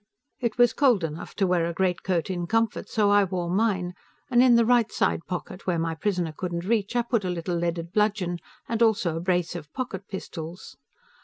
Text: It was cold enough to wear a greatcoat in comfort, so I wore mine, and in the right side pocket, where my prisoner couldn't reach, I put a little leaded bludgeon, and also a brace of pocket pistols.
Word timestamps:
It 0.39 0.57
was 0.57 0.73
cold 0.73 1.03
enough 1.03 1.35
to 1.35 1.45
wear 1.45 1.67
a 1.67 1.75
greatcoat 1.75 2.31
in 2.31 2.47
comfort, 2.47 2.89
so 2.89 3.11
I 3.11 3.23
wore 3.23 3.51
mine, 3.51 3.93
and 4.31 4.41
in 4.41 4.55
the 4.55 4.65
right 4.65 4.91
side 4.91 5.27
pocket, 5.27 5.67
where 5.67 5.77
my 5.77 5.93
prisoner 5.93 6.33
couldn't 6.35 6.65
reach, 6.65 6.95
I 6.95 7.03
put 7.03 7.23
a 7.23 7.29
little 7.29 7.55
leaded 7.55 7.91
bludgeon, 7.91 8.39
and 8.67 8.81
also 8.81 9.15
a 9.17 9.21
brace 9.21 9.55
of 9.55 9.71
pocket 9.73 10.07
pistols. 10.07 10.75